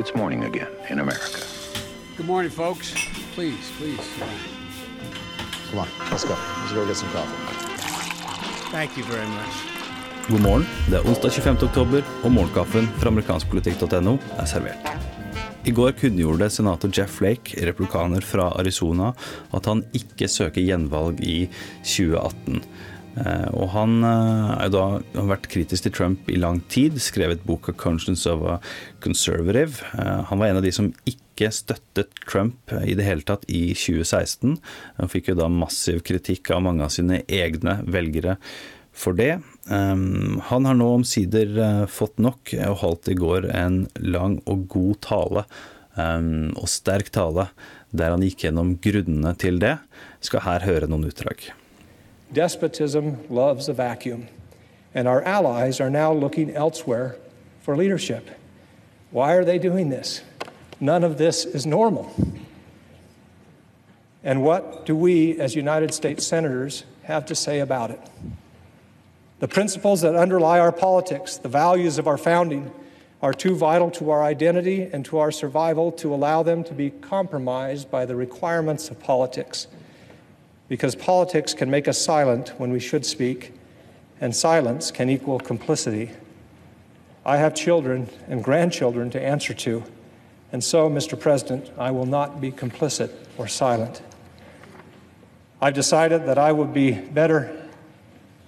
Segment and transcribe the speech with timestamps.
[0.00, 1.40] it's morning again in America.
[2.16, 2.94] Good morning, folks.
[3.34, 4.00] Please, please.
[5.68, 6.36] Come on, let's go.
[6.60, 7.36] Let's go get some coffee.
[8.72, 9.54] Thank you very much.
[10.28, 10.66] God morgen.
[10.88, 11.62] Det er onsdag 25.
[11.68, 14.90] oktober, og morgenkaffen fra amerikanskpolitikk.no er servert.
[15.68, 19.12] I går kunngjorde senator Jeff Flake, republikaner fra Arizona,
[19.52, 21.42] at han ikke søker gjenvalg i
[21.84, 22.62] 2018.
[23.18, 24.84] Eh, og han har er da,
[25.16, 28.60] har vært kritisk til Trump i lang tid, skrevet boka 'Conscience of a
[29.00, 29.82] Conservative'.
[29.98, 33.72] Eh, han var en av de som ikke støttet Trump i det hele tatt i
[33.74, 34.58] 2016.
[34.98, 38.36] Han fikk jo da massiv kritikk av mange av sine egne velgere
[38.92, 39.40] for det.
[39.70, 45.44] Han har nå omsider fått nok, og holdt i går en lang og god tale,
[45.96, 47.48] og sterk tale,
[47.92, 49.78] der han gikk gjennom grunnene til det.
[50.20, 51.52] Skal her høre noen utdrag.
[52.32, 54.28] Despotism loves a vacuum,
[54.94, 57.16] and our allies are now looking elsewhere
[57.60, 58.30] for leadership.
[59.10, 60.22] Why are they doing this?
[60.78, 62.14] None of this is normal.
[64.22, 68.00] And what do we, as United States senators, have to say about it?
[69.40, 72.70] The principles that underlie our politics, the values of our founding,
[73.22, 76.90] are too vital to our identity and to our survival to allow them to be
[76.90, 79.66] compromised by the requirements of politics
[80.70, 83.52] because politics can make us silent when we should speak,
[84.20, 86.12] and silence can equal complicity.
[87.26, 89.82] I have children and grandchildren to answer to,
[90.52, 91.18] and so, Mr.
[91.18, 94.00] President, I will not be complicit or silent.
[95.60, 97.68] I've decided that I would be better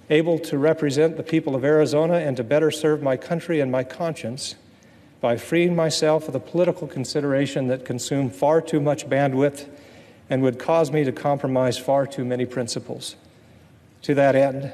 [0.09, 3.83] able to represent the people of Arizona and to better serve my country and my
[3.83, 4.55] conscience
[5.19, 9.67] by freeing myself of the political consideration that consumed far too much bandwidth
[10.29, 13.15] and would cause me to compromise far too many principles.
[14.03, 14.71] To that end,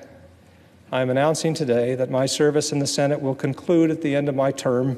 [0.92, 4.30] I am announcing today that my service in the Senate will conclude at the end
[4.30, 4.98] of my term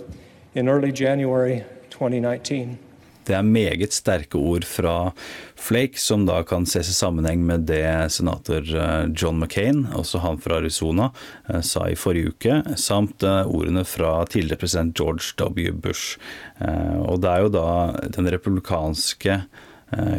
[0.55, 2.79] in early January 2019.
[3.27, 5.11] Det er meget sterke ord fra
[5.55, 10.39] Flake, som da kan ses i sammenheng med det senator eh, John McCain, også han
[10.41, 11.11] fra Arizona,
[11.47, 15.71] eh, sa i forrige uke, samt eh, ordene fra tidligere president George W.
[15.71, 16.17] Bush.
[16.61, 17.67] Og det er jo da
[18.15, 19.41] den republikanske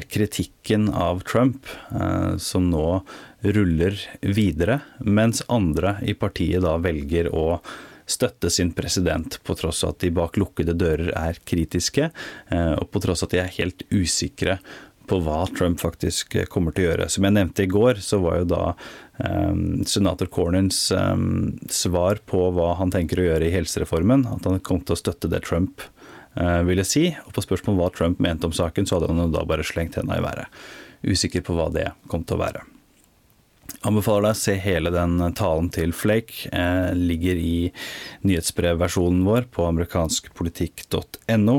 [0.09, 3.03] kritikken av Trump eh, som nå
[3.41, 7.63] ruller videre, mens andre i partiet da velger å
[8.07, 12.11] støtte sin president, på tross av at de bak lukkede dører er kritiske,
[12.53, 14.59] eh, og på tross av at de er helt usikre
[15.09, 17.09] på hva Trump faktisk kommer til å gjøre.
[17.11, 18.61] Som jeg nevnte i går, så var jo da
[19.19, 24.63] um, senator Cornins um, svar på hva han tenker å gjøre i helsereformen, at han
[24.63, 26.02] kom til å støtte det Trump Eh,
[26.35, 27.07] vil jeg si.
[27.27, 29.99] Og på spørsmål om hva Trump mente om saken, så hadde han da bare slengt
[30.01, 30.63] henda i været.
[31.05, 32.63] Usikker på hva det kom til å være.
[33.83, 36.47] Anbefaler deg å se hele den talen til Flake.
[36.55, 37.73] Eh, ligger i
[38.27, 41.57] nyhetsbrevversjonen vår på amerikanskpolitikk.no.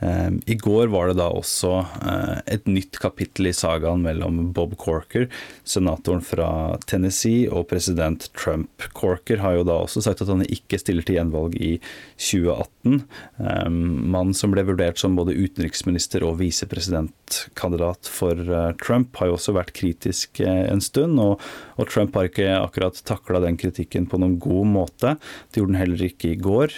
[0.00, 4.76] Eh, I går var det da også eh, et nytt kapittel i sagaen mellom Bob
[4.78, 5.26] Corker,
[5.66, 6.50] senatoren fra
[6.86, 8.86] Tennessee, og president Trump.
[8.94, 11.72] Corker har jo da også sagt at han ikke stiller til gjenvalg i
[12.14, 13.02] 2018.
[13.42, 18.38] Eh, mannen som ble vurdert som både utenriksminister og visepresidentkandidat for
[18.78, 21.42] Trump, har jo også vært kritisk en stund, og,
[21.88, 25.12] Trump har ikke akkurat takla den kritikken på noen god måte.
[25.48, 26.74] Det gjorde han heller ikke i går.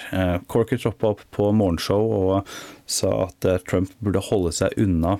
[0.52, 2.50] Corker troppa opp på morgenshow og
[2.90, 5.18] sa at eh, Trump burde holde seg unna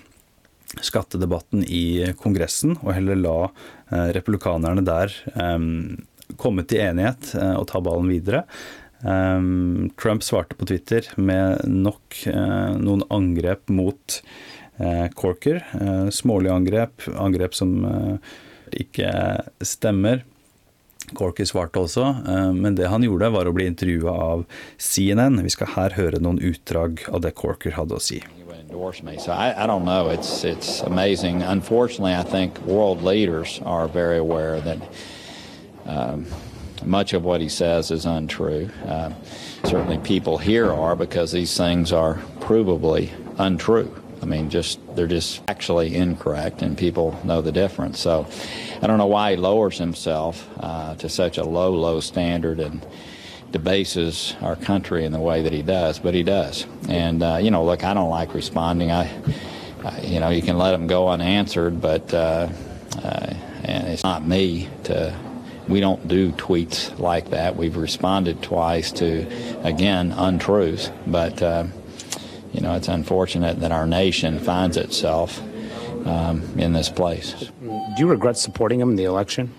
[0.87, 5.99] skattedebatten i Kongressen, og heller la eh, republikanerne der um,
[6.39, 8.45] komme til enighet uh, og ta ballen videre.
[9.03, 12.21] Um, Trump svarte på Twitter med nok
[12.79, 14.21] noen angrep mot
[15.17, 15.59] Corker.
[16.15, 17.75] smålige angrep, angrep som
[18.73, 19.11] ikke
[19.61, 20.23] stemmer.
[21.15, 24.45] Corky svarte også, eh, men det han gjorde var å bli intervjua av
[24.79, 25.43] CNN.
[25.43, 28.23] Vi skal her høre noen utdrag av det Corker hadde å si.
[29.19, 30.11] So I, I, don't know.
[30.11, 31.43] It's it's amazing.
[31.43, 34.79] Unfortunately, I think world leaders are very aware that
[35.87, 36.27] um,
[36.85, 38.71] much of what he says is untrue.
[38.87, 39.11] Uh,
[39.65, 43.91] certainly, people here are because these things are provably untrue.
[44.23, 47.99] I mean, just they're just actually incorrect, and people know the difference.
[47.99, 48.27] So,
[48.83, 52.85] I don't know why he lowers himself uh, to such a low, low standard and
[53.51, 56.67] debases our country in the way that he does, but he does.
[56.89, 58.91] And uh, you know, look, I don't like responding.
[58.91, 59.11] I,
[59.85, 62.49] I, you know, you can let them go unanswered, but uh,
[63.03, 63.35] uh
[63.65, 65.17] and it's not me to.
[65.69, 67.55] We don't do tweets like that.
[67.55, 69.25] We've responded twice to,
[69.63, 71.67] again, untruths, but uh,
[72.53, 75.41] you know, it's unfortunate that our nation finds itself
[76.07, 77.33] um, in this place.
[77.63, 79.53] Do you regret supporting him in the election?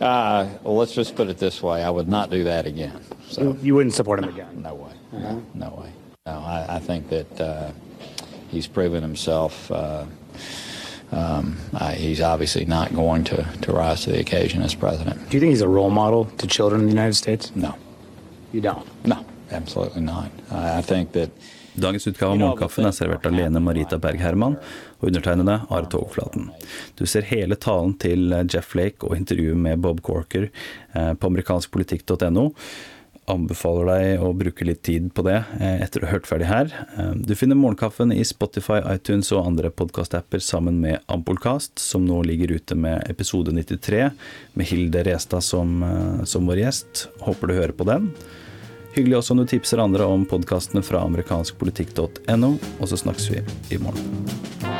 [0.00, 3.00] Uh, well, let's just put it this way: I would not do that again.
[3.28, 4.62] So you, wouldn't support him again?
[4.62, 4.92] No way.
[5.14, 5.36] Uh-huh.
[5.54, 5.92] No way.
[6.26, 7.70] No, I, I, I think that uh,
[8.48, 9.70] he's proven himself.
[9.70, 10.04] Uh,
[11.12, 15.28] um, I, he's obviously not going to, to rise to the occasion as president.
[15.28, 17.54] Do you think he's a role model to children in the United States?
[17.54, 17.74] No,
[18.52, 18.86] You don't.
[19.06, 20.30] no, absolutely not.
[20.50, 21.30] I, I think that
[21.74, 24.58] Dagens utgave av Morgenkaffen er servert av Lene Marita Berg Herman
[25.00, 26.50] og undertegnede Are Togflaten.
[26.98, 32.50] Du ser hele talen til Jeff Flake og intervjuet med Bob Corker eh, på amerikanskpolitikk.no.
[33.32, 36.72] Anbefaler deg å bruke litt tid på det eh, etter å ha hørt ferdig her.
[36.98, 42.20] Eh, Du finner Morgenkaffen i Spotify, iTunes og andre podkastapper sammen med Ampolkast, som nå
[42.26, 44.10] ligger ute med episode 93
[44.58, 47.06] med Hilde Restad som, eh, som vår gjest.
[47.24, 48.12] Håper du hører på den.
[48.92, 53.40] Hyggelig også om du tipser andre om podkastene fra amerikanskpolitikk.no, og så snakkes vi
[53.72, 54.71] i morgen.